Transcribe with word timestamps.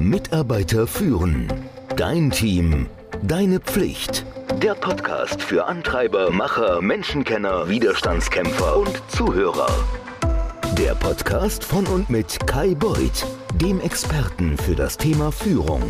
Mitarbeiter 0.00 0.86
führen. 0.86 1.46
Dein 1.94 2.30
Team. 2.30 2.86
Deine 3.22 3.60
Pflicht. 3.60 4.24
Der 4.62 4.74
Podcast 4.74 5.42
für 5.42 5.66
Antreiber, 5.66 6.30
Macher, 6.30 6.80
Menschenkenner, 6.80 7.68
Widerstandskämpfer 7.68 8.78
und 8.78 9.02
Zuhörer. 9.08 9.68
Der 10.78 10.94
Podcast 10.94 11.64
von 11.64 11.86
und 11.86 12.08
mit 12.08 12.46
Kai 12.46 12.74
Beuth, 12.74 13.26
dem 13.56 13.78
Experten 13.82 14.56
für 14.56 14.74
das 14.74 14.96
Thema 14.96 15.30
Führung. 15.30 15.82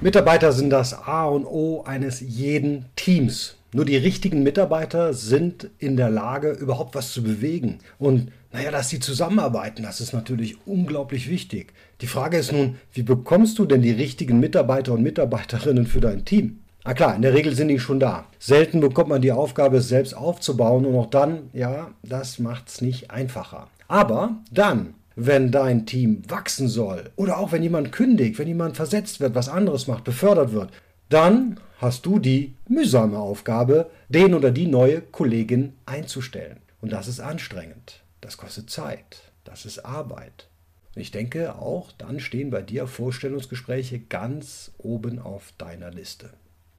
Mitarbeiter 0.00 0.52
sind 0.52 0.70
das 0.70 0.94
A 0.94 1.26
und 1.26 1.44
O 1.44 1.82
eines 1.82 2.20
jeden 2.20 2.84
Teams. 2.94 3.56
Nur 3.72 3.84
die 3.84 3.96
richtigen 3.96 4.44
Mitarbeiter 4.44 5.12
sind 5.12 5.70
in 5.80 5.96
der 5.96 6.08
Lage, 6.08 6.52
überhaupt 6.52 6.94
was 6.94 7.12
zu 7.12 7.24
bewegen. 7.24 7.80
Und 7.98 8.30
naja, 8.54 8.70
dass 8.70 8.88
sie 8.88 9.00
zusammenarbeiten, 9.00 9.82
das 9.82 10.00
ist 10.00 10.12
natürlich 10.12 10.64
unglaublich 10.64 11.28
wichtig. 11.28 11.72
Die 12.00 12.06
Frage 12.06 12.38
ist 12.38 12.52
nun, 12.52 12.76
wie 12.92 13.02
bekommst 13.02 13.58
du 13.58 13.64
denn 13.64 13.82
die 13.82 13.90
richtigen 13.90 14.38
Mitarbeiter 14.38 14.92
und 14.92 15.02
Mitarbeiterinnen 15.02 15.88
für 15.88 16.00
dein 16.00 16.24
Team? 16.24 16.60
Na 16.84 16.94
klar, 16.94 17.16
in 17.16 17.22
der 17.22 17.34
Regel 17.34 17.56
sind 17.56 17.66
die 17.66 17.80
schon 17.80 17.98
da. 17.98 18.26
Selten 18.38 18.78
bekommt 18.78 19.08
man 19.08 19.22
die 19.22 19.32
Aufgabe, 19.32 19.78
es 19.78 19.88
selbst 19.88 20.16
aufzubauen 20.16 20.86
und 20.86 20.94
auch 20.94 21.10
dann, 21.10 21.50
ja, 21.52 21.90
das 22.04 22.38
macht 22.38 22.68
es 22.68 22.80
nicht 22.80 23.10
einfacher. 23.10 23.66
Aber 23.88 24.36
dann, 24.52 24.94
wenn 25.16 25.50
dein 25.50 25.84
Team 25.84 26.22
wachsen 26.28 26.68
soll 26.68 27.10
oder 27.16 27.38
auch 27.38 27.50
wenn 27.50 27.64
jemand 27.64 27.90
kündigt, 27.90 28.38
wenn 28.38 28.46
jemand 28.46 28.76
versetzt 28.76 29.18
wird, 29.18 29.34
was 29.34 29.48
anderes 29.48 29.88
macht, 29.88 30.04
befördert 30.04 30.52
wird, 30.52 30.70
dann 31.08 31.58
hast 31.78 32.06
du 32.06 32.20
die 32.20 32.54
mühsame 32.68 33.18
Aufgabe, 33.18 33.90
den 34.08 34.32
oder 34.32 34.52
die 34.52 34.68
neue 34.68 35.00
Kollegin 35.00 35.72
einzustellen. 35.86 36.58
Und 36.80 36.92
das 36.92 37.08
ist 37.08 37.18
anstrengend. 37.18 38.03
Das 38.24 38.38
kostet 38.38 38.70
Zeit. 38.70 39.18
Das 39.44 39.66
ist 39.66 39.80
Arbeit. 39.80 40.48
Und 40.94 41.02
ich 41.02 41.10
denke 41.10 41.56
auch, 41.56 41.92
dann 41.92 42.20
stehen 42.20 42.48
bei 42.48 42.62
dir 42.62 42.86
Vorstellungsgespräche 42.86 43.98
ganz 43.98 44.72
oben 44.78 45.18
auf 45.18 45.52
deiner 45.58 45.90
Liste. 45.90 46.30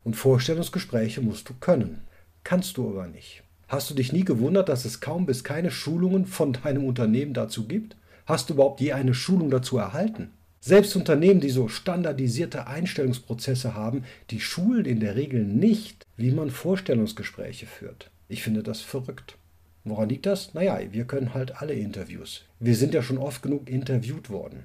Und 0.03 0.16
Vorstellungsgespräche 0.16 1.22
musst 1.22 1.47
du 1.47 1.53
können. 1.53 2.02
Kannst 2.44 2.78
du 2.78 2.89
aber 2.89 3.06
nicht. 3.06 3.44
Hast 3.67 3.92
du 3.92 3.94
dich 3.94 4.11
nie 4.11 4.25
gewundert, 4.25 4.69
dass 4.69 4.86
es 4.86 5.02
kaum 5.02 5.28
bis 5.28 5.44
keine 5.44 5.69
Schulungen 5.69 6.25
von 6.25 6.53
deinem 6.53 6.84
Unternehmen 6.84 7.36
dazu 7.36 7.67
gibt? 7.67 7.95
Hast 8.25 8.50
du 8.50 8.56
überhaupt 8.56 8.81
je 8.81 8.94
eine 8.94 9.14
Schulung 9.14 9.52
dazu 9.52 9.78
erhalten? 9.78 10.31
Selbst 10.62 10.95
Unternehmen, 10.95 11.41
die 11.41 11.52
so 11.52 11.67
standardisierte 11.67 12.66
Einstellungsprozesse 12.66 13.75
haben, 13.75 14.03
die 14.31 14.39
schulen 14.39 14.86
in 14.86 15.00
der 15.00 15.16
Regel 15.16 15.44
nicht, 15.44 16.08
wie 16.17 16.31
man 16.31 16.50
Vorstellungsgespräche 16.50 17.67
führt. 17.67 18.09
Ich 18.30 18.41
finde 18.41 18.64
das 18.64 18.81
verrückt. 18.81 19.38
Woran 19.86 20.09
liegt 20.09 20.25
das? 20.25 20.55
Naja, 20.55 20.80
wir 20.91 21.05
können 21.05 21.36
halt 21.36 21.61
alle 21.61 21.73
Interviews. 21.73 22.44
Wir 22.59 22.75
sind 22.75 22.95
ja 22.95 23.03
schon 23.03 23.19
oft 23.19 23.44
genug 23.44 23.69
interviewt 23.69 24.31
worden. 24.31 24.64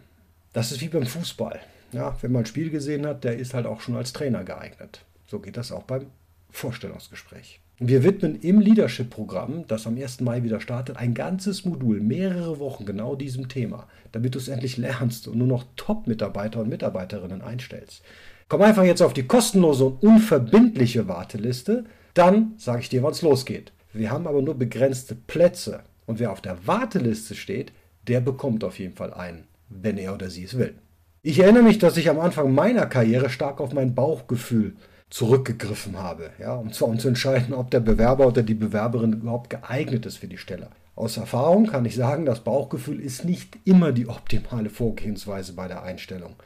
Das 0.54 0.72
ist 0.72 0.80
wie 0.80 0.88
beim 0.88 1.06
Fußball. 1.06 1.60
Ja, 1.92 2.16
wenn 2.22 2.32
man 2.32 2.42
ein 2.42 2.46
Spiel 2.46 2.70
gesehen 2.70 3.06
hat, 3.06 3.22
der 3.22 3.36
ist 3.36 3.52
halt 3.52 3.66
auch 3.66 3.82
schon 3.82 3.96
als 3.96 4.14
Trainer 4.14 4.44
geeignet. 4.44 5.04
So 5.26 5.38
geht 5.38 5.58
das 5.58 5.72
auch 5.72 5.82
beim 5.82 6.06
Vorstellungsgespräch. 6.50 7.60
Wir 7.78 8.02
widmen 8.02 8.40
im 8.40 8.60
Leadership-Programm, 8.60 9.66
das 9.66 9.86
am 9.86 9.96
1. 9.96 10.20
Mai 10.20 10.42
wieder 10.42 10.60
startet, 10.60 10.96
ein 10.96 11.14
ganzes 11.14 11.64
Modul, 11.64 12.00
mehrere 12.00 12.58
Wochen 12.58 12.84
genau 12.84 13.14
diesem 13.14 13.48
Thema, 13.48 13.88
damit 14.12 14.34
du 14.34 14.38
es 14.38 14.48
endlich 14.48 14.76
lernst 14.76 15.28
und 15.28 15.38
nur 15.38 15.46
noch 15.46 15.64
Top-Mitarbeiter 15.76 16.60
und 16.60 16.68
Mitarbeiterinnen 16.68 17.42
einstellst. 17.42 18.02
Komm 18.48 18.62
einfach 18.62 18.84
jetzt 18.84 19.02
auf 19.02 19.14
die 19.14 19.26
kostenlose 19.26 19.84
und 19.84 20.02
unverbindliche 20.02 21.08
Warteliste, 21.08 21.84
dann 22.14 22.52
sage 22.56 22.80
ich 22.80 22.88
dir, 22.88 23.02
wann 23.02 23.12
es 23.12 23.22
losgeht. 23.22 23.72
Wir 23.92 24.10
haben 24.10 24.26
aber 24.26 24.42
nur 24.42 24.54
begrenzte 24.54 25.14
Plätze. 25.14 25.80
Und 26.06 26.18
wer 26.18 26.32
auf 26.32 26.40
der 26.40 26.66
Warteliste 26.66 27.34
steht, 27.34 27.72
der 28.08 28.20
bekommt 28.20 28.64
auf 28.64 28.78
jeden 28.78 28.94
Fall 28.96 29.12
einen, 29.12 29.44
wenn 29.68 29.98
er 29.98 30.14
oder 30.14 30.30
sie 30.30 30.44
es 30.44 30.56
will. 30.56 30.74
Ich 31.22 31.38
erinnere 31.38 31.62
mich, 31.62 31.78
dass 31.78 31.96
ich 31.96 32.08
am 32.08 32.18
Anfang 32.18 32.54
meiner 32.54 32.86
Karriere 32.86 33.30
stark 33.30 33.60
auf 33.60 33.72
mein 33.72 33.94
Bauchgefühl 33.94 34.74
zurückgegriffen 35.10 35.98
habe, 35.98 36.30
ja, 36.38 36.54
um 36.54 36.72
zwar 36.72 36.88
um 36.88 36.98
zu 36.98 37.08
entscheiden, 37.08 37.52
ob 37.52 37.70
der 37.70 37.80
Bewerber 37.80 38.26
oder 38.26 38.42
die 38.42 38.54
Bewerberin 38.54 39.12
überhaupt 39.12 39.50
geeignet 39.50 40.06
ist 40.06 40.16
für 40.16 40.28
die 40.28 40.38
Stelle. 40.38 40.68
Aus 40.94 41.16
Erfahrung 41.16 41.66
kann 41.66 41.84
ich 41.84 41.96
sagen, 41.96 42.26
das 42.26 42.40
Bauchgefühl 42.40 43.00
ist 43.00 43.24
nicht 43.24 43.58
immer 43.64 43.92
die 43.92 44.08
optimale 44.08 44.70
Vorgehensweise 44.70 45.52
bei 45.52 45.66
der 45.66 45.82
Einstellung. 45.82 46.36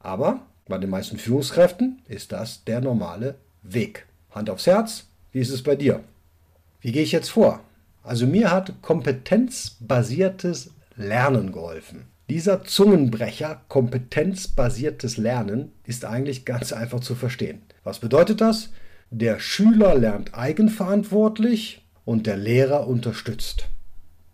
Aber 0.00 0.40
bei 0.66 0.78
den 0.78 0.90
meisten 0.90 1.18
Führungskräften 1.18 2.02
ist 2.08 2.32
das 2.32 2.64
der 2.64 2.80
normale 2.80 3.36
Weg. 3.62 4.06
Hand 4.30 4.50
aufs 4.50 4.66
Herz, 4.66 5.06
wie 5.32 5.40
ist 5.40 5.50
es 5.50 5.62
bei 5.62 5.76
dir? 5.76 6.00
Wie 6.84 6.92
gehe 6.92 7.02
ich 7.02 7.12
jetzt 7.12 7.30
vor? 7.30 7.60
Also 8.02 8.26
mir 8.26 8.50
hat 8.50 8.82
kompetenzbasiertes 8.82 10.74
Lernen 10.96 11.50
geholfen. 11.50 12.08
Dieser 12.28 12.62
Zungenbrecher, 12.62 13.62
kompetenzbasiertes 13.68 15.16
Lernen, 15.16 15.72
ist 15.86 16.04
eigentlich 16.04 16.44
ganz 16.44 16.74
einfach 16.74 17.00
zu 17.00 17.14
verstehen. 17.14 17.62
Was 17.84 18.00
bedeutet 18.00 18.42
das? 18.42 18.68
Der 19.10 19.40
Schüler 19.40 19.94
lernt 19.94 20.34
eigenverantwortlich 20.34 21.88
und 22.04 22.26
der 22.26 22.36
Lehrer 22.36 22.86
unterstützt. 22.86 23.70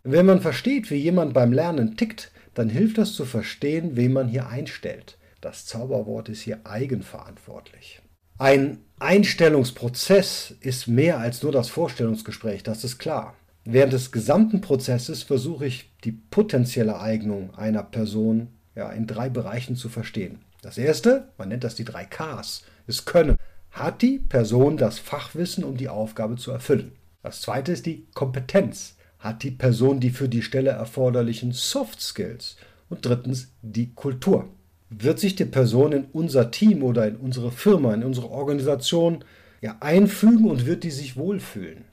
Wenn 0.02 0.26
man 0.26 0.40
versteht, 0.40 0.90
wie 0.90 0.96
jemand 0.96 1.32
beim 1.32 1.52
Lernen 1.52 1.96
tickt, 1.96 2.32
dann 2.54 2.68
hilft 2.68 2.98
das 2.98 3.12
zu 3.12 3.26
verstehen, 3.26 3.92
wen 3.94 4.12
man 4.12 4.26
hier 4.26 4.48
einstellt. 4.48 5.18
Das 5.40 5.66
Zauberwort 5.66 6.28
ist 6.28 6.40
hier 6.40 6.58
eigenverantwortlich. 6.64 8.02
Ein 8.38 8.78
Einstellungsprozess 9.00 10.54
ist 10.60 10.86
mehr 10.86 11.18
als 11.18 11.42
nur 11.42 11.52
das 11.52 11.70
Vorstellungsgespräch, 11.70 12.62
das 12.62 12.84
ist 12.84 12.98
klar. 12.98 13.34
Während 13.64 13.94
des 13.94 14.12
gesamten 14.12 14.60
Prozesses 14.60 15.22
versuche 15.22 15.64
ich 15.66 15.90
die 16.04 16.12
potenzielle 16.12 17.00
Eignung 17.00 17.54
einer 17.54 17.82
Person 17.82 18.48
ja, 18.74 18.90
in 18.90 19.06
drei 19.06 19.30
Bereichen 19.30 19.74
zu 19.74 19.88
verstehen. 19.88 20.40
Das 20.60 20.76
erste, 20.76 21.28
man 21.38 21.48
nennt 21.48 21.64
das 21.64 21.74
die 21.74 21.84
drei 21.84 22.04
Ks, 22.04 22.64
ist 22.86 23.06
Können. 23.06 23.36
Hat 23.70 24.02
die 24.02 24.18
Person 24.18 24.76
das 24.76 24.98
Fachwissen, 24.98 25.64
um 25.64 25.78
die 25.78 25.88
Aufgabe 25.88 26.36
zu 26.36 26.50
erfüllen? 26.50 26.92
Das 27.22 27.40
zweite 27.40 27.72
ist 27.72 27.86
die 27.86 28.06
Kompetenz. 28.12 28.96
Hat 29.18 29.42
die 29.42 29.50
Person 29.50 30.00
die 30.00 30.10
für 30.10 30.28
die 30.28 30.42
Stelle 30.42 30.70
erforderlichen 30.70 31.52
Soft 31.52 32.02
Skills? 32.02 32.56
Und 32.90 33.06
drittens 33.06 33.52
die 33.62 33.94
Kultur 33.94 34.48
wird 34.90 35.20
sich 35.20 35.36
die 35.36 35.44
Person 35.44 35.92
in 35.92 36.04
unser 36.12 36.50
Team 36.50 36.82
oder 36.82 37.06
in 37.06 37.16
unsere 37.16 37.52
Firma, 37.52 37.94
in 37.94 38.04
unsere 38.04 38.30
Organisation 38.30 39.24
ja, 39.60 39.76
einfügen 39.80 40.50
und 40.50 40.66
wird 40.66 40.84
die 40.84 40.90
sich 40.90 41.16
wohlfühlen. 41.16 41.84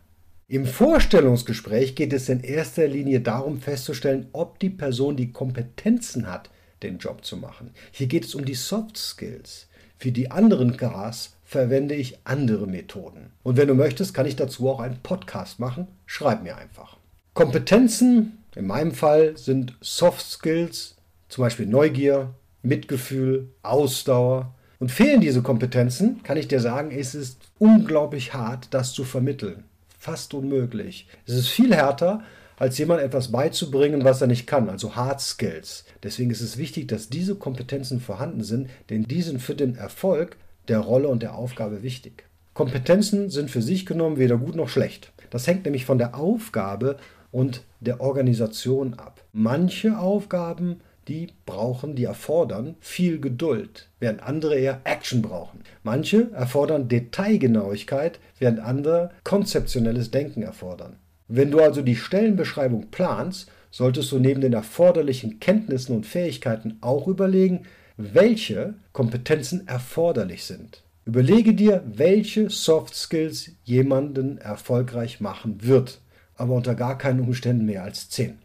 Im 0.50 0.66
Vorstellungsgespräch 0.66 1.96
geht 1.96 2.14
es 2.14 2.30
in 2.30 2.42
erster 2.42 2.88
Linie 2.88 3.20
darum 3.20 3.60
festzustellen, 3.60 4.28
ob 4.32 4.60
die 4.60 4.70
Person 4.70 5.18
die 5.18 5.32
Kompetenzen 5.32 6.28
hat, 6.28 6.50
den 6.84 6.98
Job 7.00 7.26
zu 7.26 7.38
machen. 7.38 7.72
Hier 7.92 8.08
geht 8.08 8.26
es 8.26 8.34
um 8.34 8.46
die 8.46 8.56
Soft 8.56 8.98
Skills. 8.98 9.68
Für 9.98 10.12
die 10.12 10.32
anderen 10.32 10.78
Gas 10.78 11.36
verwende 11.44 11.96
ich 11.96 12.20
andere 12.24 12.68
Methoden. 12.68 13.32
Und 13.44 13.58
wenn 13.58 13.68
du 13.68 13.74
möchtest, 13.74 14.14
kann 14.14 14.26
ich 14.26 14.36
dazu 14.36 14.70
auch 14.70 14.80
einen 14.80 15.02
Podcast 15.04 15.60
machen. 15.60 15.88
Schreib 16.06 16.44
mir 16.44 16.56
einfach. 16.56 16.98
Kompetenzen 17.34 18.44
in 18.56 18.68
meinem 18.68 18.94
Fall 18.94 19.38
sind 19.38 19.76
Soft 19.82 20.26
Skills, 20.26 20.96
zum 21.30 21.44
Beispiel 21.44 21.68
Neugier, 21.68 22.34
Mitgefühl, 22.62 23.50
Ausdauer. 23.64 24.54
Und 24.80 24.92
fehlen 24.92 25.22
diese 25.22 25.42
Kompetenzen, 25.42 26.22
kann 26.24 26.38
ich 26.38 26.48
dir 26.48 26.60
sagen, 26.60 26.92
ist 26.92 27.16
es 27.16 27.38
unglaublich 27.58 28.34
hart, 28.34 28.68
das 28.72 28.94
zu 28.94 29.04
vermitteln. 29.04 29.64
Fast 29.98 30.34
unmöglich. 30.34 31.08
Es 31.26 31.34
ist 31.34 31.48
viel 31.48 31.74
härter, 31.74 32.24
als 32.58 32.78
jemand 32.78 33.02
etwas 33.02 33.32
beizubringen, 33.32 34.04
was 34.04 34.22
er 34.22 34.28
nicht 34.28 34.48
kann, 34.48 34.70
also 34.70 34.96
Hard 34.96 35.22
Skills. 35.22 35.86
Deswegen 36.04 36.32
ist 36.32 36.42
es 36.42 36.58
wichtig, 36.58 36.88
dass 36.88 37.10
diese 37.10 37.36
Kompetenzen 37.36 38.00
vorhanden 38.00 38.44
sind, 38.44 38.70
denn 38.90 39.04
die 39.04 39.22
sind 39.22 39.42
für 39.42 39.56
den 39.56 39.76
Erfolg 39.76 40.38
der 40.68 40.80
Rolle 40.80 41.08
und 41.08 41.24
der 41.24 41.36
Aufgabe 41.36 41.84
wichtig. 41.84 42.26
Kompetenzen 42.54 43.30
sind 43.30 43.52
für 43.52 43.62
sich 43.62 43.86
genommen 43.86 44.18
weder 44.18 44.38
gut 44.38 44.56
noch 44.56 44.70
schlecht. 44.70 45.12
Das 45.30 45.46
hängt 45.46 45.66
nämlich 45.66 45.86
von 45.86 46.00
der 46.00 46.16
Aufgabe 46.16 46.98
und 47.32 47.62
der 47.80 48.02
Organisation 48.02 48.96
ab. 48.96 49.24
Manche 49.34 50.00
Aufgaben 50.00 50.82
die 51.08 51.28
brauchen, 51.46 51.96
die 51.96 52.04
erfordern 52.04 52.76
viel 52.80 53.20
Geduld, 53.20 53.90
während 54.00 54.24
andere 54.24 54.56
eher 54.56 54.82
Action 54.84 55.22
brauchen. 55.22 55.62
Manche 55.84 56.32
erfordern 56.32 56.88
Detailgenauigkeit, 56.88 58.20
während 58.40 58.60
andere 58.60 59.12
konzeptionelles 59.24 60.12
Denken 60.12 60.44
erfordern. 60.44 60.98
Wenn 61.28 61.52
du 61.52 61.60
also 61.60 61.82
die 61.82 61.96
Stellenbeschreibung 61.96 62.90
planst, 62.92 63.52
solltest 63.72 64.12
du 64.12 64.20
neben 64.20 64.42
den 64.42 64.54
erforderlichen 64.54 65.40
Kenntnissen 65.40 65.96
und 65.96 66.06
Fähigkeiten 66.06 66.78
auch 66.82 67.08
überlegen, 67.08 67.64
welche 67.98 68.76
Kompetenzen 68.94 69.68
erforderlich 69.68 70.46
sind. 70.46 70.84
Überlege 71.06 71.54
dir, 71.54 71.84
welche 71.86 72.50
Soft 72.50 72.96
Skills 72.96 73.52
jemanden 73.64 74.38
erfolgreich 74.38 75.20
machen 75.20 75.64
wird, 75.64 76.02
aber 76.36 76.54
unter 76.54 76.76
gar 76.76 76.98
keinen 76.98 77.22
Umständen 77.22 77.66
mehr 77.66 77.84
als 77.84 78.10
10. 78.10 78.38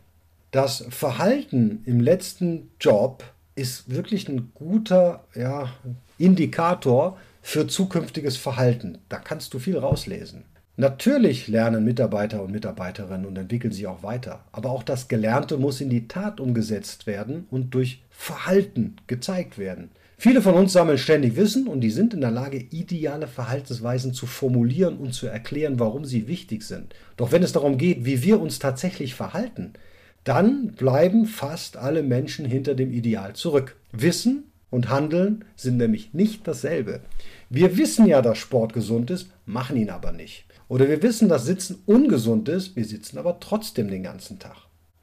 Das 0.52 0.84
Verhalten 0.90 1.82
im 1.86 1.98
letzten 1.98 2.72
Job 2.78 3.24
ist 3.54 3.90
wirklich 3.90 4.28
ein 4.28 4.52
guter 4.52 5.24
ja, 5.34 5.72
Indikator 6.18 7.16
für 7.40 7.66
zukünftiges 7.66 8.36
Verhalten. 8.36 8.98
Da 9.08 9.16
kannst 9.16 9.54
du 9.54 9.58
viel 9.58 9.78
rauslesen. 9.78 10.44
Natürlich 10.76 11.48
lernen 11.48 11.86
Mitarbeiter 11.86 12.42
und 12.42 12.52
Mitarbeiterinnen 12.52 13.24
und 13.24 13.38
entwickeln 13.38 13.72
sich 13.72 13.86
auch 13.86 14.02
weiter. 14.02 14.44
Aber 14.52 14.70
auch 14.70 14.82
das 14.82 15.08
Gelernte 15.08 15.56
muss 15.56 15.80
in 15.80 15.88
die 15.88 16.06
Tat 16.06 16.38
umgesetzt 16.38 17.06
werden 17.06 17.46
und 17.50 17.74
durch 17.74 18.02
Verhalten 18.10 18.96
gezeigt 19.06 19.56
werden. 19.56 19.90
Viele 20.18 20.42
von 20.42 20.52
uns 20.52 20.74
sammeln 20.74 20.98
ständig 20.98 21.34
Wissen 21.36 21.66
und 21.66 21.80
die 21.80 21.90
sind 21.90 22.12
in 22.12 22.20
der 22.20 22.30
Lage, 22.30 22.58
ideale 22.58 23.26
Verhaltensweisen 23.26 24.12
zu 24.12 24.26
formulieren 24.26 24.98
und 24.98 25.14
zu 25.14 25.26
erklären, 25.26 25.80
warum 25.80 26.04
sie 26.04 26.28
wichtig 26.28 26.62
sind. 26.62 26.94
Doch 27.16 27.32
wenn 27.32 27.42
es 27.42 27.52
darum 27.52 27.78
geht, 27.78 28.04
wie 28.04 28.22
wir 28.22 28.38
uns 28.38 28.58
tatsächlich 28.58 29.14
verhalten, 29.14 29.72
dann 30.24 30.68
bleiben 30.68 31.26
fast 31.26 31.76
alle 31.76 32.02
Menschen 32.02 32.44
hinter 32.44 32.74
dem 32.74 32.92
Ideal 32.92 33.34
zurück. 33.34 33.76
Wissen 33.92 34.44
und 34.70 34.88
Handeln 34.88 35.44
sind 35.56 35.76
nämlich 35.76 36.14
nicht 36.14 36.46
dasselbe. 36.46 37.00
Wir 37.50 37.76
wissen 37.76 38.06
ja, 38.06 38.22
dass 38.22 38.38
Sport 38.38 38.72
gesund 38.72 39.10
ist, 39.10 39.30
machen 39.44 39.76
ihn 39.76 39.90
aber 39.90 40.12
nicht. 40.12 40.46
Oder 40.68 40.88
wir 40.88 41.02
wissen, 41.02 41.28
dass 41.28 41.44
Sitzen 41.44 41.82
ungesund 41.84 42.48
ist, 42.48 42.76
wir 42.76 42.84
sitzen 42.84 43.18
aber 43.18 43.40
trotzdem 43.40 43.88
den 43.88 44.02
ganzen 44.02 44.38
Tag. 44.38 44.56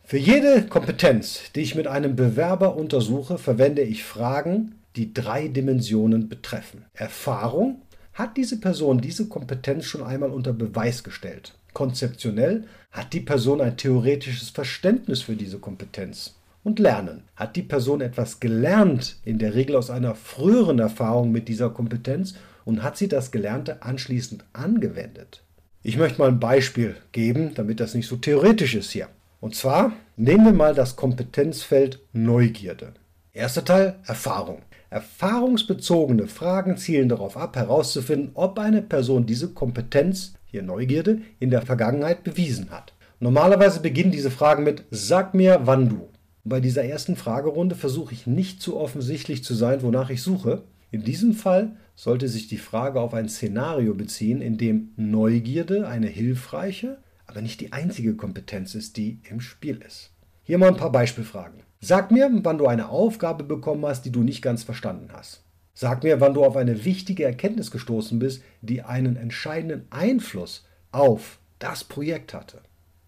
Für 0.03 0.17
jede 0.17 0.63
Kompetenz, 0.63 1.51
die 1.53 1.61
ich 1.61 1.75
mit 1.75 1.85
einem 1.85 2.15
Bewerber 2.15 2.75
untersuche, 2.75 3.37
verwende 3.37 3.83
ich 3.83 4.03
Fragen, 4.03 4.75
die 4.95 5.13
drei 5.13 5.47
Dimensionen 5.47 6.29
betreffen. 6.29 6.85
Erfahrung, 6.93 7.83
hat 8.13 8.35
diese 8.35 8.59
Person 8.59 8.99
diese 8.99 9.27
Kompetenz 9.27 9.85
schon 9.85 10.03
einmal 10.03 10.31
unter 10.31 10.51
Beweis 10.51 11.03
gestellt? 11.03 11.53
Konzeptionell, 11.73 12.65
hat 12.91 13.13
die 13.13 13.19
Person 13.19 13.61
ein 13.61 13.77
theoretisches 13.77 14.49
Verständnis 14.49 15.21
für 15.21 15.35
diese 15.35 15.59
Kompetenz? 15.59 16.35
Und 16.63 16.79
Lernen, 16.79 17.23
hat 17.35 17.55
die 17.55 17.63
Person 17.63 18.01
etwas 18.01 18.39
gelernt, 18.39 19.17
in 19.23 19.39
der 19.39 19.55
Regel 19.55 19.75
aus 19.75 19.89
einer 19.89 20.15
früheren 20.15 20.79
Erfahrung 20.79 21.31
mit 21.31 21.47
dieser 21.47 21.69
Kompetenz 21.69 22.35
und 22.65 22.83
hat 22.83 22.97
sie 22.97 23.07
das 23.07 23.31
Gelernte 23.31 23.81
anschließend 23.81 24.43
angewendet? 24.53 25.43
Ich 25.81 25.97
möchte 25.97 26.19
mal 26.19 26.27
ein 26.27 26.39
Beispiel 26.39 26.97
geben, 27.13 27.53
damit 27.55 27.79
das 27.79 27.93
nicht 27.93 28.07
so 28.07 28.17
theoretisch 28.17 28.75
ist 28.75 28.91
hier. 28.91 29.07
Und 29.39 29.55
zwar 29.55 29.93
nehmen 30.17 30.45
wir 30.45 30.53
mal 30.53 30.75
das 30.75 30.97
Kompetenzfeld 30.97 31.99
Neugierde. 32.11 32.93
Erster 33.31 33.63
Teil 33.63 33.95
Erfahrung. 34.05 34.61
Erfahrungsbezogene 34.89 36.27
Fragen 36.27 36.77
zielen 36.77 37.09
darauf 37.09 37.37
ab, 37.37 37.55
herauszufinden, 37.55 38.31
ob 38.33 38.59
eine 38.59 38.81
Person 38.81 39.25
diese 39.25 39.49
Kompetenz, 39.49 40.33
hier 40.49 40.63
Neugierde, 40.63 41.21
in 41.39 41.49
der 41.49 41.61
Vergangenheit 41.61 42.23
bewiesen 42.23 42.71
hat. 42.71 42.93
Normalerweise 43.19 43.81
beginnen 43.81 44.11
diese 44.11 44.31
Fragen 44.31 44.63
mit 44.63 44.85
Sag 44.91 45.33
mir, 45.33 45.61
wann 45.63 45.89
du. 45.89 46.09
Bei 46.43 46.59
dieser 46.59 46.85
ersten 46.85 47.15
Fragerunde 47.15 47.75
versuche 47.75 48.13
ich 48.13 48.25
nicht 48.25 48.61
zu 48.61 48.77
offensichtlich 48.77 49.43
zu 49.43 49.53
sein, 49.53 49.81
wonach 49.81 50.09
ich 50.09 50.21
suche. 50.21 50.63
In 50.89 51.03
diesem 51.03 51.33
Fall 51.33 51.75
sollte 51.95 52.27
sich 52.27 52.47
die 52.47 52.57
Frage 52.57 52.99
auf 53.01 53.13
ein 53.13 53.29
Szenario 53.29 53.93
beziehen, 53.93 54.41
in 54.41 54.57
dem 54.57 54.89
Neugierde 54.95 55.87
eine 55.87 56.07
hilfreiche, 56.07 56.97
aber 57.27 57.41
nicht 57.41 57.61
die 57.61 57.73
einzige 57.73 58.15
Kompetenz 58.15 58.73
ist, 58.73 58.97
die 58.97 59.19
im 59.29 59.41
Spiel 59.41 59.81
ist. 59.85 60.11
Hier 60.43 60.57
mal 60.57 60.69
ein 60.69 60.77
paar 60.77 60.91
Beispielfragen. 60.91 61.61
Sag 61.81 62.11
mir, 62.11 62.29
wann 62.43 62.57
du 62.57 62.65
eine 62.65 62.89
Aufgabe 62.89 63.43
bekommen 63.43 63.85
hast, 63.85 64.03
die 64.03 64.11
du 64.11 64.23
nicht 64.23 64.41
ganz 64.41 64.63
verstanden 64.63 65.09
hast. 65.13 65.43
Sag 65.81 66.03
mir, 66.03 66.19
wann 66.19 66.33
du 66.33 66.43
auf 66.43 66.57
eine 66.57 66.83
wichtige 66.83 67.23
Erkenntnis 67.23 67.71
gestoßen 67.71 68.19
bist, 68.19 68.43
die 68.61 68.81
einen 68.81 69.15
entscheidenden 69.15 69.87
Einfluss 69.91 70.65
auf 70.91 71.39
das 71.57 71.85
Projekt 71.85 72.33
hatte. 72.33 72.59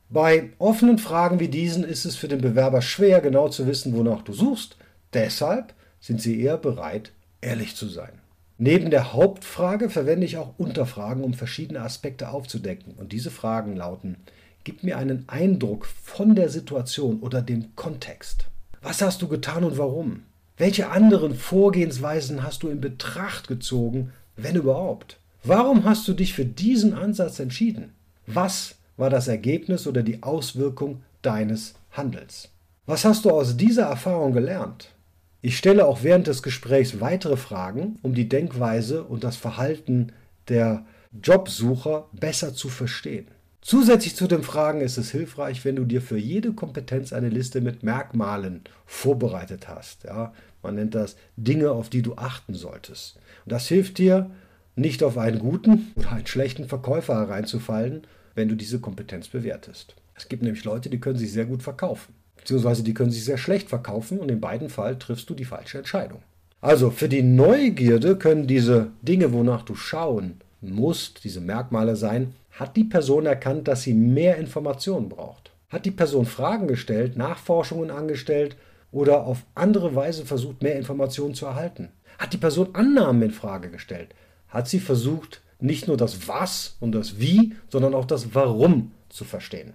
Bei 0.07 0.51
offenen 0.57 0.97
Fragen 0.97 1.41
wie 1.41 1.50
diesen 1.50 1.83
ist 1.83 2.06
es 2.06 2.15
für 2.15 2.29
den 2.29 2.39
Bewerber 2.39 2.81
schwer, 2.81 3.19
genau 3.19 3.50
zu 3.50 3.68
wissen, 3.68 3.94
wonach 3.94 4.21
du 4.21 4.31
suchst. 4.31 4.77
Deshalb 5.12 5.73
sind 6.00 6.21
sie 6.21 6.39
eher 6.39 6.56
bereit, 6.56 7.12
ehrlich 7.41 7.75
zu 7.75 7.89
sein. 7.89 8.13
Neben 8.57 8.89
der 8.89 9.12
Hauptfrage 9.12 9.89
verwende 9.89 10.25
ich 10.25 10.38
auch 10.38 10.53
Unterfragen, 10.57 11.25
um 11.25 11.33
verschiedene 11.33 11.81
Aspekte 11.81 12.29
aufzudecken. 12.29 12.94
Und 12.94 13.12
diese 13.12 13.31
Fragen 13.31 13.75
lauten, 13.75 14.15
gib 14.63 14.81
mir 14.85 14.97
einen 14.97 15.27
Eindruck 15.27 15.88
von 15.88 16.35
der 16.35 16.47
Situation 16.47 17.19
oder 17.19 17.41
dem 17.41 17.75
Kontext. 17.75 18.45
Was 18.81 19.01
hast 19.01 19.21
du 19.21 19.27
getan 19.27 19.65
und 19.65 19.77
warum? 19.77 20.24
Welche 20.62 20.92
anderen 20.92 21.34
Vorgehensweisen 21.34 22.44
hast 22.44 22.62
du 22.62 22.68
in 22.68 22.81
Betracht 22.81 23.48
gezogen, 23.48 24.13
wenn 24.36 24.56
überhaupt? 24.56 25.18
Warum 25.44 25.86
hast 25.86 26.08
du 26.08 26.13
dich 26.13 26.36
für 26.36 26.46
diesen 26.46 26.94
Ansatz 26.94 27.40
entschieden? 27.40 27.94
Was 28.28 28.75
war 28.96 29.10
das 29.10 29.28
Ergebnis 29.28 29.88
oder 29.88 30.04
die 30.04 30.22
Auswirkung 30.22 31.02
deines 31.24 31.74
Handels? 31.90 32.50
Was 32.86 33.06
hast 33.06 33.25
du 33.25 33.31
aus 33.31 33.58
dieser 33.58 33.88
Erfahrung 33.88 34.34
gelernt? 34.34 34.92
Ich 35.42 35.58
stelle 35.58 35.88
auch 35.88 36.04
während 36.04 36.28
des 36.28 36.44
Gesprächs 36.44 37.00
weitere 37.00 37.38
Fragen, 37.38 37.98
um 38.04 38.13
die 38.13 38.30
Denkweise 38.30 39.04
und 39.04 39.24
das 39.24 39.38
Verhalten 39.38 40.12
der 40.48 40.86
Jobsucher 41.24 42.08
besser 42.12 42.54
zu 42.54 42.69
verstehen. 42.69 43.25
Zusätzlich 43.62 44.16
zu 44.16 44.28
den 44.28 44.44
Fragen 44.44 44.81
ist 44.81 44.98
es 44.98 45.12
hilfreich, 45.12 45.63
wenn 45.63 45.75
du 45.75 45.86
dir 45.86 46.02
für 46.02 46.18
jede 46.18 46.54
Kompetenz 46.54 47.13
eine 47.13 47.30
Liste 47.30 47.62
mit 47.62 47.84
Merkmalen 47.84 48.62
vorbereitet 48.86 49.68
hast. 49.68 50.04
Ja, 50.04 50.34
man 50.63 50.75
nennt 50.75 50.96
das 50.96 51.16
Dinge, 51.38 51.72
auf 51.72 51.90
die 51.90 52.02
du 52.02 52.16
achten 52.16 52.56
solltest. 52.56 53.18
Und 53.46 53.52
das 53.52 53.68
hilft 53.68 53.98
dir, 53.98 54.31
nicht 54.75 55.04
auf 55.04 55.18
einen 55.18 55.40
guten 55.40 55.92
oder 55.96 56.13
einen 56.13 56.28
schlechten 56.28 56.68
Verkäufer 56.68 57.16
hereinzufallen, 57.16 58.08
wenn 58.36 58.48
du 58.48 58.56
diese 58.56 58.80
Kompetenz 58.80 59.28
bewertest. 59.28 59.96
Es 60.16 60.28
gibt 60.28 60.44
nämlich 60.44 60.63
Leute, 60.63 60.90
die 60.90 61.00
können 61.00 61.19
sich 61.19 61.31
sehr 61.31 61.46
gut 61.46 61.62
verkaufen 61.62 62.13
beziehungsweise 62.42 62.84
die 62.84 62.94
können 62.94 63.12
sich 63.12 63.24
sehr 63.24 63.38
schlecht 63.38 63.69
verkaufen 63.69 64.19
und 64.19 64.30
in 64.30 64.42
beiden 64.42 64.69
Fällen 64.69 65.00
triffst 65.00 65.30
du 65.30 65.34
die 65.34 65.46
falsche 65.46 65.78
Entscheidung. 65.78 66.22
Also 66.60 66.92
für 66.92 67.10
die 67.10 67.24
Neugierde 67.24 68.18
können 68.18 68.48
diese 68.48 68.88
Dinge, 69.02 69.31
wonach 69.31 69.63
du 69.63 69.75
schauen 69.75 70.42
musst, 70.62 71.24
diese 71.24 71.42
Merkmale 71.42 71.96
sein, 71.96 72.36
hat 72.52 72.75
die 72.78 72.84
Person 72.84 73.25
erkannt, 73.25 73.68
dass 73.68 73.84
sie 73.84 73.94
mehr 73.94 74.38
Informationen 74.38 75.10
braucht? 75.10 75.52
Hat 75.69 75.86
die 75.86 75.92
Person 75.92 76.25
Fragen 76.25 76.68
gestellt, 76.68 77.18
Nachforschungen 77.18 77.92
angestellt 77.92 78.56
oder 78.92 79.25
auf 79.25 79.44
andere 79.56 79.96
Weise 79.96 80.25
versucht, 80.25 80.62
mehr 80.62 80.75
Informationen 80.75 81.34
zu 81.34 81.46
erhalten? 81.46 81.90
Hat 82.18 82.34
die 82.34 82.38
Person 82.38 82.69
Annahmen 82.74 83.24
in 83.24 83.31
Frage 83.31 83.69
gestellt? 83.69 84.13
Hat 84.50 84.68
sie 84.68 84.80
versucht, 84.80 85.42
nicht 85.60 85.88
nur 85.88 85.98
das 85.98 86.28
Was 86.28 86.75
und 86.80 86.92
das 86.92 87.19
Wie, 87.19 87.56
sondern 87.69 87.94
auch 87.94 88.06
das 88.06 88.36
Warum 88.36 88.92
zu 89.10 89.24
verstehen? 89.24 89.74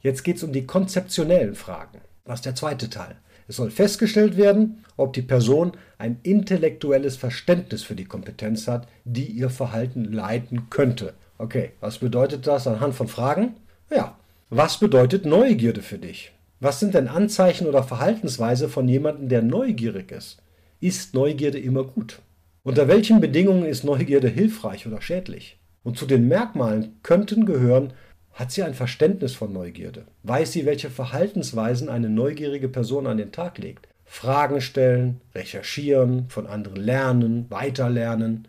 Jetzt 0.00 0.24
geht 0.24 0.36
es 0.36 0.42
um 0.42 0.52
die 0.52 0.66
konzeptionellen 0.66 1.54
Fragen. 1.54 2.00
Was 2.24 2.40
ist 2.40 2.46
der 2.46 2.54
zweite 2.54 2.90
Teil? 2.90 3.16
Es 3.48 3.56
soll 3.56 3.70
festgestellt 3.70 4.36
werden, 4.36 4.84
ob 4.96 5.12
die 5.12 5.22
Person 5.22 5.72
ein 5.98 6.18
intellektuelles 6.22 7.16
Verständnis 7.16 7.82
für 7.82 7.94
die 7.94 8.04
Kompetenz 8.04 8.66
hat, 8.66 8.88
die 9.04 9.26
ihr 9.26 9.50
Verhalten 9.50 10.12
leiten 10.12 10.68
könnte. 10.70 11.14
Okay, 11.38 11.72
was 11.80 11.98
bedeutet 11.98 12.46
das 12.46 12.66
anhand 12.66 12.94
von 12.94 13.08
Fragen? 13.08 13.54
Ja, 13.90 14.16
was 14.50 14.78
bedeutet 14.78 15.26
Neugierde 15.26 15.82
für 15.82 15.98
dich? 15.98 16.32
Was 16.60 16.80
sind 16.80 16.94
denn 16.94 17.08
Anzeichen 17.08 17.66
oder 17.66 17.82
Verhaltensweise 17.82 18.68
von 18.68 18.88
jemandem, 18.88 19.28
der 19.28 19.42
neugierig 19.42 20.10
ist? 20.10 20.38
Ist 20.80 21.14
Neugierde 21.14 21.58
immer 21.58 21.84
gut? 21.84 22.20
Unter 22.62 22.88
welchen 22.88 23.20
Bedingungen 23.20 23.66
ist 23.66 23.84
Neugierde 23.84 24.28
hilfreich 24.28 24.86
oder 24.86 25.00
schädlich? 25.00 25.58
Und 25.84 25.98
zu 25.98 26.06
den 26.06 26.26
Merkmalen 26.26 26.96
könnten 27.02 27.46
gehören 27.46 27.92
hat 28.36 28.52
sie 28.52 28.62
ein 28.62 28.74
Verständnis 28.74 29.32
von 29.32 29.50
Neugierde? 29.50 30.04
Weiß 30.22 30.52
sie, 30.52 30.66
welche 30.66 30.90
Verhaltensweisen 30.90 31.88
eine 31.88 32.10
neugierige 32.10 32.68
Person 32.68 33.06
an 33.06 33.16
den 33.16 33.32
Tag 33.32 33.56
legt? 33.56 33.88
Fragen 34.04 34.60
stellen, 34.60 35.22
recherchieren, 35.34 36.28
von 36.28 36.46
anderen 36.46 36.76
lernen, 36.76 37.46
weiterlernen. 37.48 38.46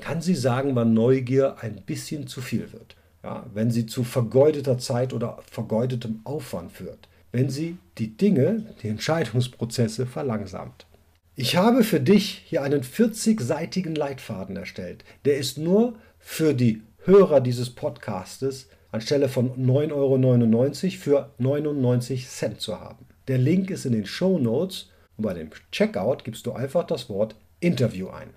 Kann 0.00 0.22
sie 0.22 0.34
sagen, 0.34 0.74
wann 0.74 0.94
Neugier 0.94 1.56
ein 1.60 1.82
bisschen 1.84 2.26
zu 2.26 2.40
viel 2.40 2.72
wird? 2.72 2.96
Ja, 3.22 3.44
wenn 3.52 3.70
sie 3.70 3.84
zu 3.84 4.04
vergeudeter 4.04 4.78
Zeit 4.78 5.12
oder 5.12 5.38
vergeudetem 5.50 6.20
Aufwand 6.24 6.72
führt. 6.72 7.06
Wenn 7.30 7.50
sie 7.50 7.76
die 7.98 8.16
Dinge, 8.16 8.74
die 8.82 8.88
Entscheidungsprozesse 8.88 10.06
verlangsamt. 10.06 10.86
Ich 11.34 11.56
habe 11.56 11.84
für 11.84 12.00
dich 12.00 12.42
hier 12.46 12.62
einen 12.62 12.82
40-seitigen 12.82 13.94
Leitfaden 13.94 14.56
erstellt. 14.56 15.04
Der 15.26 15.36
ist 15.36 15.58
nur 15.58 15.96
für 16.18 16.54
die 16.54 16.80
Hörer 17.04 17.42
dieses 17.42 17.68
Podcastes 17.68 18.68
anstelle 18.96 19.28
von 19.28 19.50
9,99 19.52 19.92
Euro 19.94 20.90
für 20.98 21.30
99 21.38 22.28
Cent 22.28 22.60
zu 22.60 22.80
haben. 22.80 23.06
Der 23.28 23.38
Link 23.38 23.70
ist 23.70 23.86
in 23.86 23.92
den 23.92 24.06
Show 24.06 24.38
Notes 24.38 24.90
und 25.16 25.24
bei 25.24 25.34
dem 25.34 25.50
Checkout 25.72 26.24
gibst 26.24 26.46
du 26.46 26.52
einfach 26.52 26.84
das 26.84 27.08
Wort 27.08 27.36
Interview 27.60 28.08
ein. 28.08 28.30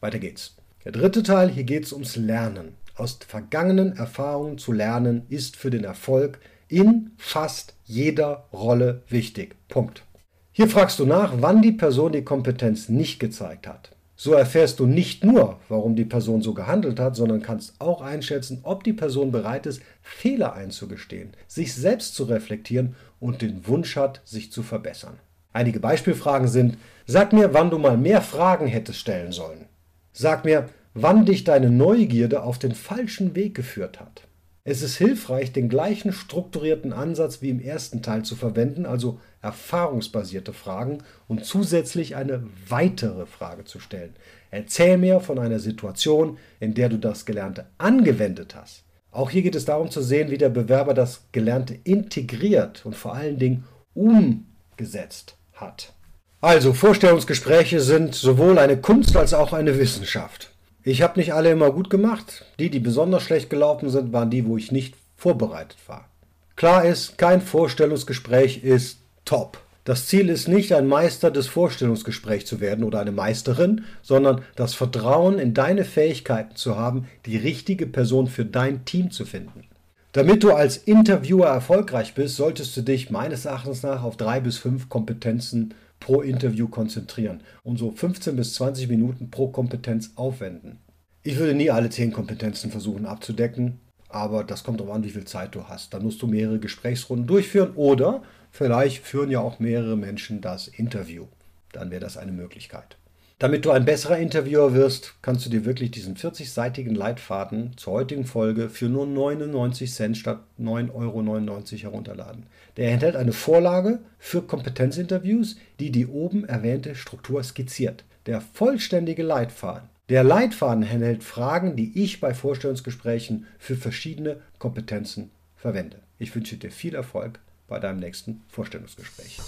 Weiter 0.00 0.18
geht's. 0.18 0.56
Der 0.84 0.92
dritte 0.92 1.22
Teil, 1.22 1.50
hier 1.50 1.64
geht 1.64 1.84
es 1.84 1.92
ums 1.92 2.16
Lernen. 2.16 2.74
Aus 2.94 3.18
vergangenen 3.26 3.96
Erfahrungen 3.96 4.58
zu 4.58 4.72
lernen 4.72 5.22
ist 5.28 5.56
für 5.56 5.70
den 5.70 5.84
Erfolg 5.84 6.38
in 6.68 7.10
fast 7.16 7.74
jeder 7.84 8.48
Rolle 8.52 9.02
wichtig. 9.08 9.56
Punkt. 9.68 10.04
Hier 10.52 10.68
fragst 10.68 10.98
du 10.98 11.06
nach, 11.06 11.34
wann 11.36 11.62
die 11.62 11.72
Person 11.72 12.12
die 12.12 12.24
Kompetenz 12.24 12.88
nicht 12.88 13.20
gezeigt 13.20 13.66
hat. 13.66 13.90
So 14.22 14.34
erfährst 14.34 14.78
du 14.80 14.84
nicht 14.84 15.24
nur, 15.24 15.60
warum 15.70 15.96
die 15.96 16.04
Person 16.04 16.42
so 16.42 16.52
gehandelt 16.52 17.00
hat, 17.00 17.16
sondern 17.16 17.40
kannst 17.40 17.80
auch 17.80 18.02
einschätzen, 18.02 18.60
ob 18.64 18.84
die 18.84 18.92
Person 18.92 19.32
bereit 19.32 19.64
ist, 19.64 19.80
Fehler 20.02 20.52
einzugestehen, 20.52 21.30
sich 21.48 21.72
selbst 21.72 22.14
zu 22.16 22.24
reflektieren 22.24 22.96
und 23.18 23.40
den 23.40 23.66
Wunsch 23.66 23.96
hat, 23.96 24.20
sich 24.26 24.52
zu 24.52 24.62
verbessern. 24.62 25.18
Einige 25.54 25.80
Beispielfragen 25.80 26.48
sind, 26.48 26.76
sag 27.06 27.32
mir, 27.32 27.54
wann 27.54 27.70
du 27.70 27.78
mal 27.78 27.96
mehr 27.96 28.20
Fragen 28.20 28.66
hättest 28.66 28.98
stellen 28.98 29.32
sollen. 29.32 29.64
Sag 30.12 30.44
mir, 30.44 30.68
wann 30.92 31.24
dich 31.24 31.44
deine 31.44 31.70
Neugierde 31.70 32.42
auf 32.42 32.58
den 32.58 32.74
falschen 32.74 33.34
Weg 33.34 33.54
geführt 33.54 34.00
hat. 34.00 34.28
Es 34.62 34.82
ist 34.82 34.96
hilfreich, 34.96 35.52
den 35.52 35.70
gleichen 35.70 36.12
strukturierten 36.12 36.92
Ansatz 36.92 37.40
wie 37.40 37.48
im 37.48 37.60
ersten 37.60 38.02
Teil 38.02 38.24
zu 38.24 38.36
verwenden, 38.36 38.84
also 38.84 39.18
erfahrungsbasierte 39.40 40.52
Fragen 40.52 40.98
und 41.28 41.46
zusätzlich 41.46 42.14
eine 42.14 42.42
weitere 42.68 43.24
Frage 43.24 43.64
zu 43.64 43.80
stellen. 43.80 44.14
Erzähl 44.50 44.98
mir 44.98 45.20
von 45.20 45.38
einer 45.38 45.60
Situation, 45.60 46.36
in 46.60 46.74
der 46.74 46.90
du 46.90 46.98
das 46.98 47.24
Gelernte 47.24 47.66
angewendet 47.78 48.54
hast. 48.54 48.84
Auch 49.10 49.30
hier 49.30 49.42
geht 49.42 49.54
es 49.54 49.64
darum 49.64 49.90
zu 49.90 50.02
sehen, 50.02 50.30
wie 50.30 50.38
der 50.38 50.50
Bewerber 50.50 50.92
das 50.92 51.24
Gelernte 51.32 51.78
integriert 51.84 52.84
und 52.84 52.94
vor 52.94 53.14
allen 53.14 53.38
Dingen 53.38 53.64
umgesetzt 53.94 55.36
hat. 55.54 55.94
Also, 56.42 56.72
Vorstellungsgespräche 56.72 57.80
sind 57.80 58.14
sowohl 58.14 58.58
eine 58.58 58.76
Kunst 58.76 59.16
als 59.16 59.34
auch 59.34 59.52
eine 59.52 59.78
Wissenschaft. 59.78 60.49
Ich 60.82 61.02
habe 61.02 61.18
nicht 61.18 61.34
alle 61.34 61.50
immer 61.50 61.70
gut 61.72 61.90
gemacht. 61.90 62.46
Die, 62.58 62.70
die 62.70 62.80
besonders 62.80 63.22
schlecht 63.22 63.50
gelaufen 63.50 63.90
sind, 63.90 64.12
waren 64.12 64.30
die, 64.30 64.46
wo 64.46 64.56
ich 64.56 64.72
nicht 64.72 64.94
vorbereitet 65.16 65.76
war. 65.86 66.08
Klar 66.56 66.84
ist, 66.84 67.18
kein 67.18 67.40
Vorstellungsgespräch 67.40 68.64
ist 68.64 68.98
top. 69.24 69.58
Das 69.84 70.06
Ziel 70.06 70.28
ist 70.28 70.46
nicht, 70.46 70.72
ein 70.72 70.86
Meister 70.86 71.30
des 71.30 71.46
Vorstellungsgesprächs 71.46 72.44
zu 72.44 72.60
werden 72.60 72.84
oder 72.84 73.00
eine 73.00 73.12
Meisterin, 73.12 73.84
sondern 74.02 74.42
das 74.56 74.74
Vertrauen 74.74 75.38
in 75.38 75.54
deine 75.54 75.84
Fähigkeiten 75.84 76.54
zu 76.56 76.76
haben, 76.76 77.08
die 77.26 77.36
richtige 77.36 77.86
Person 77.86 78.26
für 78.26 78.44
dein 78.44 78.84
Team 78.84 79.10
zu 79.10 79.24
finden. 79.24 79.64
Damit 80.12 80.42
du 80.42 80.52
als 80.52 80.76
Interviewer 80.76 81.46
erfolgreich 81.46 82.14
bist, 82.14 82.36
solltest 82.36 82.76
du 82.76 82.82
dich 82.82 83.10
meines 83.10 83.44
Erachtens 83.44 83.82
nach 83.82 84.02
auf 84.02 84.16
drei 84.16 84.40
bis 84.40 84.58
fünf 84.58 84.88
Kompetenzen 84.88 85.74
pro 86.00 86.22
Interview 86.22 86.66
konzentrieren 86.68 87.42
und 87.62 87.78
so 87.78 87.92
15 87.92 88.34
bis 88.34 88.54
20 88.54 88.88
Minuten 88.88 89.30
pro 89.30 89.48
Kompetenz 89.48 90.12
aufwenden. 90.16 90.80
Ich 91.22 91.36
würde 91.36 91.54
nie 91.54 91.70
alle 91.70 91.90
zehn 91.90 92.12
Kompetenzen 92.12 92.70
versuchen 92.70 93.06
abzudecken, 93.06 93.78
aber 94.08 94.42
das 94.42 94.64
kommt 94.64 94.80
darauf 94.80 94.94
an, 94.94 95.04
wie 95.04 95.10
viel 95.10 95.26
Zeit 95.26 95.54
du 95.54 95.68
hast. 95.68 95.94
Dann 95.94 96.02
musst 96.02 96.20
du 96.22 96.26
mehrere 96.26 96.58
Gesprächsrunden 96.58 97.26
durchführen 97.26 97.72
oder 97.76 98.22
vielleicht 98.50 99.04
führen 99.04 99.30
ja 99.30 99.40
auch 99.40 99.60
mehrere 99.60 99.96
Menschen 99.96 100.40
das 100.40 100.66
Interview. 100.66 101.26
Dann 101.72 101.90
wäre 101.90 102.00
das 102.00 102.16
eine 102.16 102.32
Möglichkeit. 102.32 102.96
Damit 103.40 103.64
du 103.64 103.70
ein 103.70 103.86
besserer 103.86 104.18
Interviewer 104.18 104.74
wirst, 104.74 105.14
kannst 105.22 105.46
du 105.46 105.50
dir 105.50 105.64
wirklich 105.64 105.90
diesen 105.90 106.14
40-seitigen 106.14 106.94
Leitfaden 106.94 107.72
zur 107.78 107.94
heutigen 107.94 108.26
Folge 108.26 108.68
für 108.68 108.90
nur 108.90 109.06
99 109.06 109.90
Cent 109.90 110.18
statt 110.18 110.40
9,99 110.60 110.92
Euro 110.92 111.82
herunterladen. 111.84 112.44
Der 112.76 112.92
enthält 112.92 113.16
eine 113.16 113.32
Vorlage 113.32 114.00
für 114.18 114.42
Kompetenzinterviews, 114.42 115.56
die 115.80 115.90
die 115.90 116.06
oben 116.06 116.44
erwähnte 116.44 116.94
Struktur 116.94 117.42
skizziert. 117.42 118.04
Der 118.26 118.42
vollständige 118.42 119.22
Leitfaden. 119.22 119.88
Der 120.10 120.22
Leitfaden 120.22 120.82
enthält 120.82 121.24
Fragen, 121.24 121.76
die 121.76 121.98
ich 121.98 122.20
bei 122.20 122.34
Vorstellungsgesprächen 122.34 123.46
für 123.58 123.74
verschiedene 123.74 124.42
Kompetenzen 124.58 125.30
verwende. 125.56 126.00
Ich 126.18 126.34
wünsche 126.34 126.58
dir 126.58 126.70
viel 126.70 126.94
Erfolg 126.94 127.40
bei 127.68 127.78
deinem 127.78 128.00
nächsten 128.00 128.42
Vorstellungsgespräch. 128.48 129.40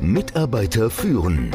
Mitarbeiter 0.00 0.88
führen. 0.88 1.54